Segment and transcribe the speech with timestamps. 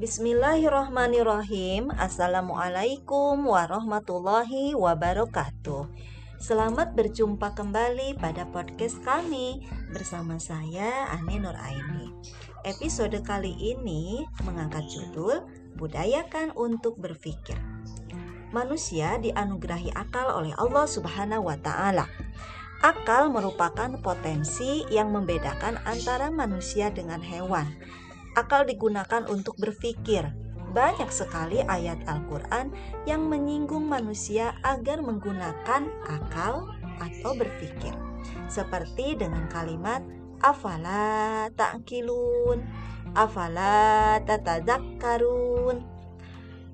[0.00, 1.92] Bismillahirrahmanirrahim.
[1.92, 5.92] Assalamualaikum warahmatullahi wabarakatuh.
[6.40, 9.60] Selamat berjumpa kembali pada podcast kami
[9.92, 12.16] bersama saya Ani Nuraini.
[12.64, 15.44] Episode kali ini mengangkat judul
[15.76, 17.60] Budayakan untuk berpikir.
[18.56, 22.08] Manusia dianugerahi akal oleh Allah Subhanahu wa taala.
[22.80, 27.68] Akal merupakan potensi yang membedakan antara manusia dengan hewan
[28.34, 30.26] akal digunakan untuk berpikir.
[30.70, 32.70] Banyak sekali ayat Al-Quran
[33.02, 36.70] yang menyinggung manusia agar menggunakan akal
[37.02, 37.90] atau berpikir.
[38.46, 39.98] Seperti dengan kalimat
[40.38, 42.62] afala ta'kilun,
[43.18, 45.82] afala tatadzakkarun.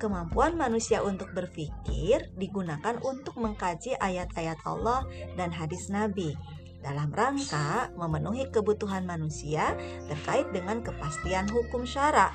[0.00, 5.04] Kemampuan manusia untuk berpikir digunakan untuk mengkaji ayat-ayat Allah
[5.36, 6.32] dan hadis Nabi
[6.80, 9.76] dalam rangka memenuhi kebutuhan manusia
[10.08, 12.32] terkait dengan kepastian hukum syara.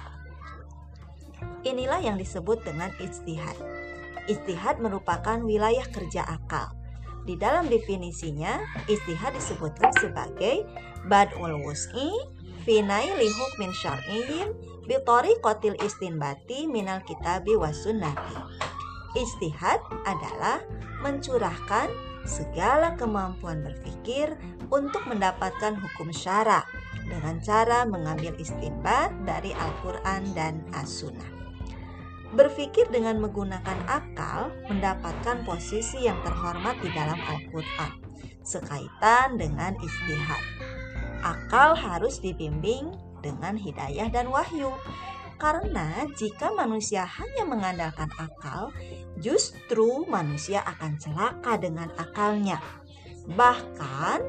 [1.66, 3.58] Inilah yang disebut dengan ijtihad.
[4.30, 6.78] Ijtihad merupakan wilayah kerja akal.
[7.26, 10.62] Di dalam definisinya, ijtihad disebutkan sebagai
[11.10, 12.14] bad'ul wus'i
[12.66, 14.54] fi naili hukmin syar'iyyin
[14.86, 18.38] bi tariqatil istinbati minal kitabi was sunnati.
[19.18, 20.62] Ijtihad adalah
[21.02, 21.90] mencurahkan
[22.26, 24.34] segala kemampuan berpikir
[24.74, 26.66] untuk mendapatkan hukum syara
[27.06, 31.32] dengan cara mengambil istimbat dari Al-Quran dan As-Sunnah.
[32.36, 38.06] Berpikir dengan menggunakan akal mendapatkan posisi yang terhormat di dalam Al-Quran
[38.46, 40.44] sekaitan dengan istihad.
[41.26, 42.94] Akal harus dibimbing
[43.26, 44.70] dengan hidayah dan wahyu
[45.36, 48.72] karena jika manusia hanya mengandalkan akal,
[49.20, 52.60] justru manusia akan celaka dengan akalnya.
[53.26, 54.20] Bahkan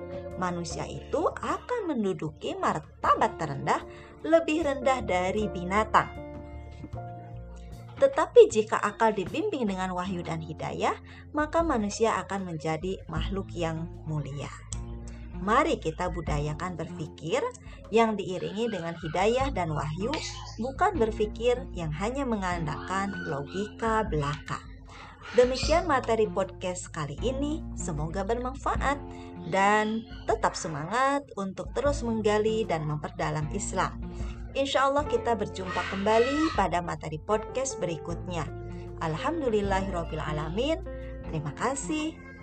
[0.41, 3.81] manusia itu akan menduduki martabat terendah
[4.27, 6.11] lebih rendah dari binatang.
[7.97, 10.97] Tetapi jika akal dibimbing dengan wahyu dan hidayah,
[11.33, 14.66] maka manusia akan menjadi makhluk yang mulia.
[15.43, 17.43] Mari kita budayakan berpikir
[17.95, 20.11] yang diiringi dengan hidayah dan wahyu,
[20.59, 24.59] bukan berpikir yang hanya mengandalkan logika belaka.
[25.35, 28.99] Demikian materi podcast kali ini, semoga bermanfaat
[29.51, 33.99] dan tetap semangat untuk terus menggali dan memperdalam Islam.
[34.57, 38.47] Insya Allah kita berjumpa kembali pada materi podcast berikutnya.
[39.05, 40.81] Alhamdulillahirrohmanirrohim.
[41.29, 42.26] Terima kasih.